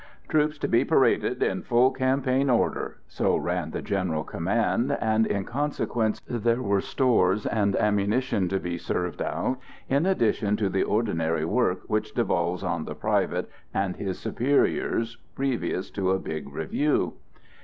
"Troops 0.27 0.57
to 0.57 0.67
be 0.67 0.83
paraded 0.83 1.43
in 1.43 1.61
full 1.61 1.91
campaigning 1.91 2.49
order" 2.49 2.97
so 3.07 3.37
ran 3.37 3.69
the 3.69 3.83
general 3.83 4.23
command; 4.23 4.97
and 4.99 5.27
in 5.27 5.43
consequence 5.45 6.19
there 6.27 6.59
were 6.63 6.81
stores 6.81 7.45
and 7.45 7.75
ammunition 7.75 8.47
to 8.49 8.59
be 8.59 8.79
served 8.79 9.21
out 9.21 9.59
in 9.87 10.07
addition 10.07 10.57
to 10.57 10.69
the 10.69 10.81
ordinary 10.81 11.45
work 11.45 11.81
which 11.85 12.15
devolves 12.15 12.63
on 12.63 12.85
the 12.85 12.95
private 12.95 13.47
and 13.75 13.97
his 13.97 14.17
superiors 14.17 15.17
previous 15.35 15.91
to 15.91 16.09
a 16.09 16.17
big 16.19 16.51
review. 16.51 17.13